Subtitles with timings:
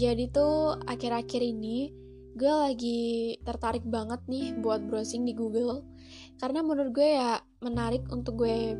[0.00, 1.92] Jadi tuh akhir-akhir ini
[2.32, 5.84] gue lagi tertarik banget nih buat browsing di Google
[6.40, 8.72] karena menurut gue ya menarik untuk gue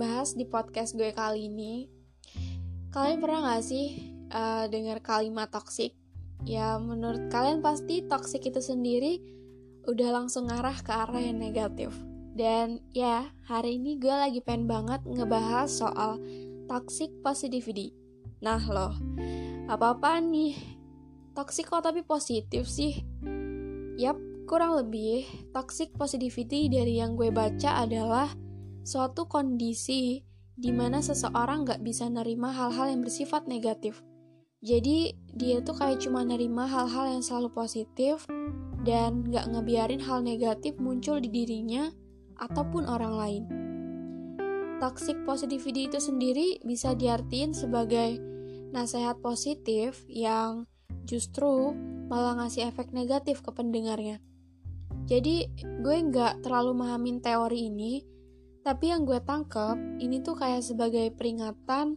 [0.00, 1.92] bahas di podcast gue kali ini.
[2.88, 4.00] Kalian pernah gak sih
[4.32, 5.92] uh, dengar kalimat toxic?
[6.48, 9.20] Ya menurut kalian pasti toxic itu sendiri
[9.84, 11.92] udah langsung ngarah ke arah yang negatif.
[12.32, 16.16] Dan ya, hari ini gue lagi pengen banget ngebahas soal
[16.68, 17.92] toxic positivity.
[18.44, 18.92] Nah loh,
[19.66, 20.54] apa-apa nih?
[21.34, 23.02] Toxic kok tapi positif sih?
[23.98, 24.16] Yap,
[24.46, 28.30] kurang lebih toxic positivity dari yang gue baca adalah
[28.86, 30.22] suatu kondisi
[30.56, 34.00] di mana seseorang gak bisa nerima hal-hal yang bersifat negatif.
[34.64, 38.24] Jadi dia tuh kayak cuma nerima hal-hal yang selalu positif
[38.86, 41.90] dan gak ngebiarin hal negatif muncul di dirinya
[42.38, 43.44] ataupun orang lain.
[44.78, 48.35] Toxic positivity itu sendiri bisa diartiin sebagai
[48.76, 50.68] nasihat positif yang
[51.08, 51.72] justru
[52.12, 54.20] malah ngasih efek negatif ke pendengarnya.
[55.08, 58.04] Jadi gue nggak terlalu memahamin teori ini,
[58.60, 61.96] tapi yang gue tangkep ini tuh kayak sebagai peringatan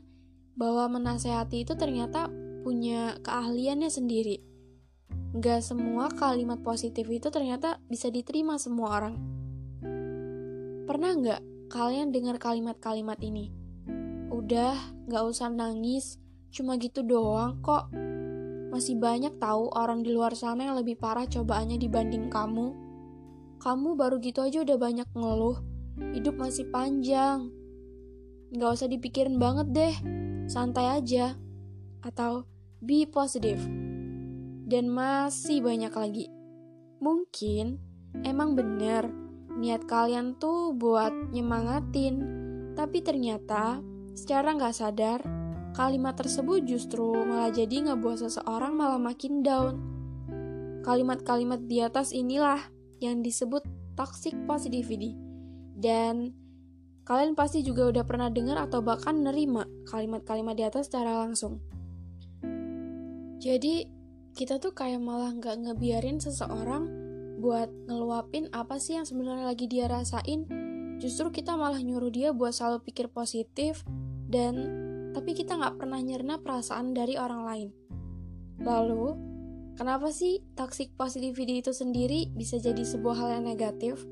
[0.53, 2.29] bahwa menasehati itu ternyata
[2.61, 4.37] punya keahliannya sendiri.
[5.33, 9.15] Nggak semua kalimat positif itu ternyata bisa diterima semua orang.
[10.85, 13.53] Pernah nggak kalian dengar kalimat-kalimat ini?
[14.29, 14.77] Udah,
[15.09, 17.93] nggak usah nangis, Cuma gitu doang kok.
[18.69, 22.73] Masih banyak tahu orang di luar sana yang lebih parah cobaannya dibanding kamu.
[23.59, 25.57] Kamu baru gitu aja udah banyak ngeluh.
[26.13, 27.49] Hidup masih panjang.
[28.53, 29.95] Gak usah dipikirin banget deh.
[30.49, 31.37] Santai aja.
[32.01, 32.45] Atau
[32.81, 33.61] be positive.
[34.69, 36.25] Dan masih banyak lagi.
[37.01, 37.81] Mungkin
[38.21, 39.09] emang bener
[39.59, 42.15] niat kalian tuh buat nyemangatin.
[42.77, 43.81] Tapi ternyata
[44.15, 45.19] secara nggak sadar
[45.77, 49.77] Kalimat tersebut justru malah jadi ngebuat seseorang malah makin down.
[50.81, 52.59] Kalimat-kalimat di atas inilah
[52.97, 53.63] yang disebut
[53.93, 55.13] toxic positivity.
[55.79, 56.33] Dan
[57.05, 61.61] kalian pasti juga udah pernah dengar atau bahkan nerima kalimat-kalimat di atas secara langsung.
[63.39, 63.87] Jadi,
[64.35, 66.87] kita tuh kayak malah nggak ngebiarin seseorang
[67.39, 70.43] buat ngeluapin apa sih yang sebenarnya lagi dia rasain.
[70.99, 73.87] Justru kita malah nyuruh dia buat selalu pikir positif
[74.27, 77.69] dan tapi kita nggak pernah nyerna perasaan dari orang lain.
[78.59, 79.15] Lalu,
[79.79, 84.03] kenapa sih toxic positivity itu sendiri bisa jadi sebuah hal yang negatif?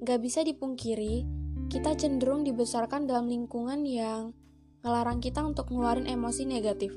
[0.00, 1.26] Gak bisa dipungkiri,
[1.68, 4.32] kita cenderung dibesarkan dalam lingkungan yang
[4.80, 6.94] ngelarang kita untuk ngeluarin emosi negatif,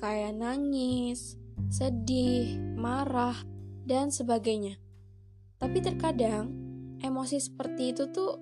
[0.00, 1.36] kayak nangis,
[1.68, 3.36] sedih, marah,
[3.84, 4.78] dan sebagainya.
[5.58, 6.54] Tapi terkadang,
[7.02, 8.38] emosi seperti itu tuh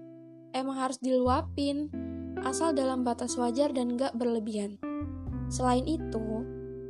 [0.53, 1.89] emang harus diluapin,
[2.43, 4.77] asal dalam batas wajar dan gak berlebihan.
[5.47, 6.43] Selain itu,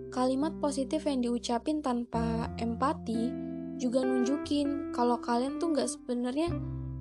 [0.08, 3.28] kalimat positif yang diucapin tanpa empati
[3.76, 6.48] juga nunjukin kalau kalian tuh gak sebenarnya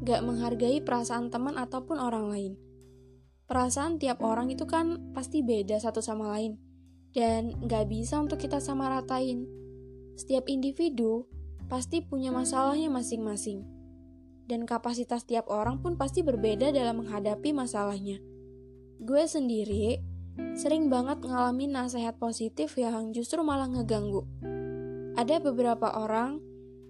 [0.03, 2.53] gak menghargai perasaan teman ataupun orang lain.
[3.47, 6.57] Perasaan tiap orang itu kan pasti beda satu sama lain,
[7.15, 9.47] dan gak bisa untuk kita sama ratain.
[10.19, 11.29] Setiap individu
[11.71, 13.63] pasti punya masalahnya masing-masing,
[14.49, 18.19] dan kapasitas tiap orang pun pasti berbeda dalam menghadapi masalahnya.
[19.03, 19.99] Gue sendiri
[20.55, 24.23] sering banget ngalamin nasihat positif yang justru malah ngeganggu.
[25.15, 26.39] Ada beberapa orang,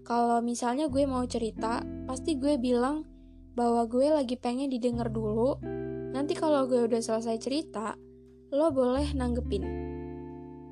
[0.05, 3.05] kalau misalnya gue mau cerita, pasti gue bilang
[3.57, 5.57] bahwa gue lagi pengen didengar dulu.
[6.13, 7.97] Nanti kalau gue udah selesai cerita,
[8.53, 9.65] lo boleh nanggepin.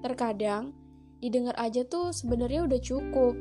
[0.05, 0.73] Terkadang,
[1.17, 3.33] didengar aja tuh sebenarnya udah cukup.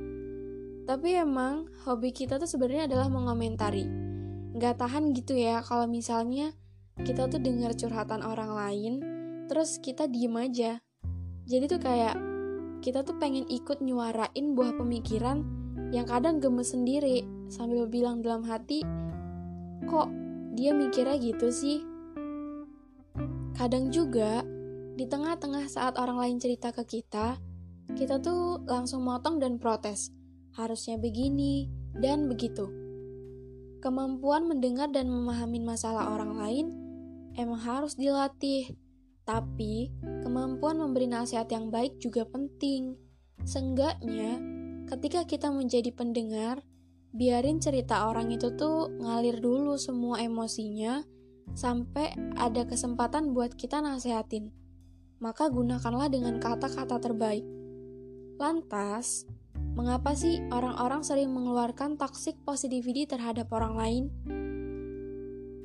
[0.89, 3.85] Tapi emang hobi kita tuh sebenarnya adalah mengomentari.
[4.57, 6.57] Gak tahan gitu ya kalau misalnya
[7.01, 8.95] kita tuh dengar curhatan orang lain
[9.49, 10.85] terus kita diem aja.
[11.49, 12.17] Jadi tuh kayak
[12.85, 15.45] kita tuh pengen ikut nyuarain buah pemikiran
[15.93, 18.85] yang kadang gemes sendiri sambil bilang dalam hati
[19.89, 20.09] kok
[20.53, 21.81] dia mikirnya gitu sih?
[23.57, 24.45] Kadang juga
[24.97, 27.41] di tengah-tengah saat orang lain cerita ke kita
[27.93, 30.09] kita tuh langsung motong dan protes
[30.57, 32.69] harusnya begini dan begitu.
[33.85, 36.67] Kemampuan mendengar dan memahami masalah orang lain
[37.39, 38.75] emang harus dilatih.
[39.23, 39.93] Tapi,
[40.27, 42.99] kemampuan memberi nasihat yang baik juga penting.
[43.47, 44.43] Seenggaknya,
[44.91, 46.63] ketika kita menjadi pendengar,
[47.15, 51.07] biarin cerita orang itu tuh ngalir dulu semua emosinya
[51.55, 54.51] sampai ada kesempatan buat kita nasehatin.
[55.23, 57.47] Maka gunakanlah dengan kata-kata terbaik.
[58.43, 59.23] Lantas,
[59.73, 64.05] Mengapa sih orang-orang sering mengeluarkan toxic positivity terhadap orang lain?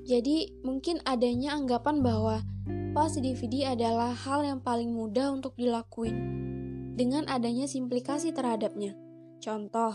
[0.07, 2.39] Jadi, mungkin adanya anggapan bahwa
[2.95, 6.15] positivity adalah hal yang paling mudah untuk dilakuin.
[6.97, 8.97] dengan adanya simplikasi terhadapnya.
[9.37, 9.93] Contoh,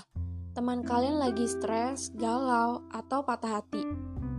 [0.54, 3.82] teman kalian lagi stres, galau, atau patah hati.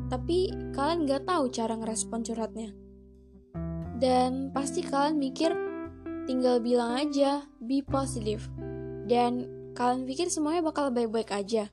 [0.08, 2.72] Tapi kalian gak tahu cara ngerespon curhatnya.
[4.00, 5.52] Dan pasti kalian mikir,
[6.24, 8.48] tinggal bilang aja, be positive.
[9.12, 9.44] Dan
[9.76, 11.68] kalian pikir semuanya bakal baik-baik aja.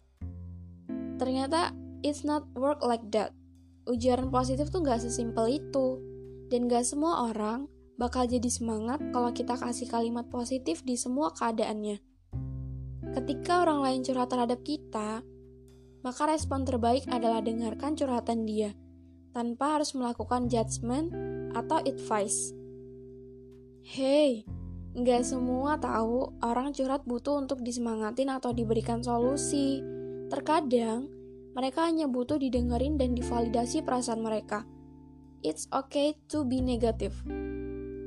[1.22, 1.70] Ternyata,
[2.02, 3.30] it's not work like that.
[3.90, 5.98] Ujaran positif tuh gak sesimpel itu.
[6.46, 7.66] Dan gak semua orang
[7.98, 12.00] bakal jadi semangat kalau kita kasih kalimat positif di semua keadaannya.
[13.10, 15.26] Ketika orang lain curhat terhadap kita,
[16.00, 18.72] maka respon terbaik adalah dengarkan curhatan dia,
[19.36, 21.12] tanpa harus melakukan judgement
[21.52, 22.56] atau advice.
[23.84, 24.48] Hey,
[24.96, 29.84] nggak semua tahu orang curhat butuh untuk disemangatin atau diberikan solusi.
[30.32, 31.10] Terkadang,
[31.54, 34.62] mereka hanya butuh didengerin dan divalidasi perasaan mereka.
[35.40, 37.16] It's okay to be negative.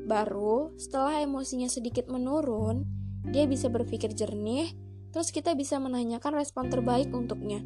[0.05, 2.85] Baru setelah emosinya sedikit menurun,
[3.31, 4.75] dia bisa berpikir jernih,
[5.09, 7.63] terus kita bisa menanyakan respon terbaik untuknya.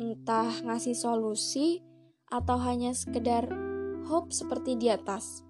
[0.00, 1.84] Entah ngasih solusi
[2.32, 3.46] atau hanya sekedar
[4.08, 5.44] hope seperti di atas.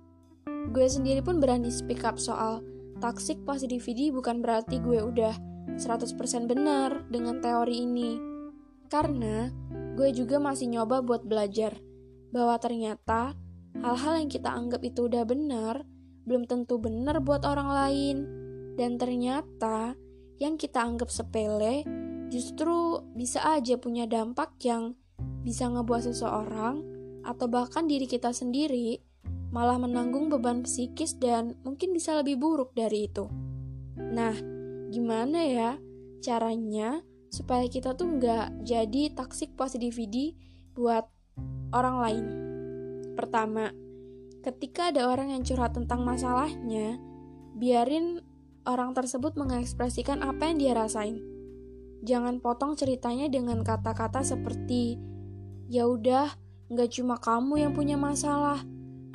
[0.73, 2.65] Gue sendiri pun berani speak up soal
[2.99, 5.35] toxic positivity bukan berarti gue udah
[5.77, 6.17] 100%
[6.51, 8.34] benar dengan teori ini.
[8.95, 9.51] Karena
[9.99, 11.83] gue juga masih nyoba buat belajar
[12.31, 13.35] bahwa ternyata
[13.83, 15.83] hal-hal yang kita anggap itu udah benar
[16.23, 18.17] belum tentu benar buat orang lain.
[18.79, 19.99] Dan ternyata
[20.39, 21.83] yang kita anggap sepele
[22.31, 24.95] justru bisa aja punya dampak yang
[25.43, 26.83] bisa ngebuat seseorang
[27.27, 29.03] atau bahkan diri kita sendiri
[29.51, 33.27] malah menanggung beban psikis dan mungkin bisa lebih buruk dari itu.
[33.99, 34.35] Nah,
[34.91, 35.71] gimana ya
[36.23, 37.03] caranya
[37.35, 40.39] supaya kita tuh nggak jadi toxic positivity
[40.79, 41.11] buat
[41.75, 42.25] orang lain?
[43.19, 43.75] Pertama,
[44.45, 47.01] Ketika ada orang yang curhat tentang masalahnya,
[47.57, 48.21] biarin
[48.69, 51.17] orang tersebut mengekspresikan apa yang dia rasain.
[52.05, 55.01] Jangan potong ceritanya dengan kata-kata seperti,
[55.73, 56.29] "Ya udah,
[56.69, 58.61] nggak cuma kamu yang punya masalah.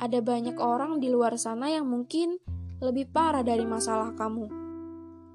[0.02, 2.42] Ada banyak orang di luar sana yang mungkin
[2.82, 4.50] lebih parah dari masalah kamu."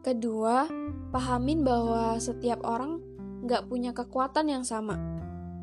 [0.04, 0.68] Kedua,
[1.16, 3.00] pahamin bahwa setiap orang
[3.48, 5.00] nggak punya kekuatan yang sama.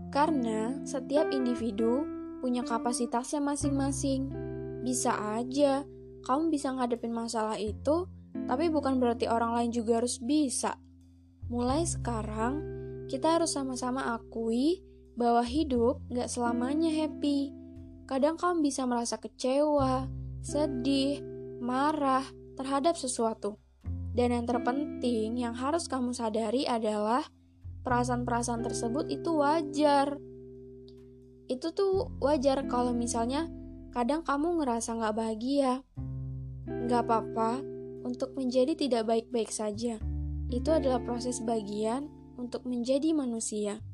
[0.09, 2.09] Karena setiap individu
[2.41, 4.33] punya kapasitasnya masing-masing.
[4.81, 5.85] Bisa aja
[6.25, 8.09] kamu bisa ngadepin masalah itu,
[8.49, 10.79] tapi bukan berarti orang lain juga harus bisa.
[11.53, 12.63] Mulai sekarang,
[13.11, 14.81] kita harus sama-sama akui
[15.19, 17.53] bahwa hidup gak selamanya happy.
[18.09, 20.09] Kadang kamu bisa merasa kecewa,
[20.41, 21.21] sedih,
[21.61, 22.25] marah
[22.57, 23.59] terhadap sesuatu.
[24.13, 27.25] Dan yang terpenting yang harus kamu sadari adalah
[27.83, 30.21] perasaan-perasaan tersebut itu wajar
[31.53, 33.45] itu tuh wajar kalau misalnya
[33.93, 35.85] kadang kamu ngerasa nggak bahagia.
[36.65, 37.61] Nggak apa-apa
[38.09, 40.01] untuk menjadi tidak baik-baik saja.
[40.49, 42.09] Itu adalah proses bagian
[42.41, 43.85] untuk menjadi manusia.